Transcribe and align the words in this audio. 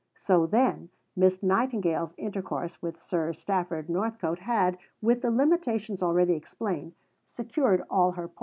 So, 0.17 0.47
then, 0.47 0.89
Miss 1.15 1.43
Nightingale's 1.43 2.15
intercourse 2.17 2.81
with 2.81 2.99
Sir 2.99 3.33
Stafford 3.33 3.87
Northcote 3.87 4.39
had, 4.39 4.79
with 4.99 5.21
the 5.21 5.29
limitations 5.29 6.01
already 6.01 6.33
explained, 6.33 6.93
secured 7.23 7.83
all 7.87 8.13
her 8.13 8.27
points. 8.27 8.39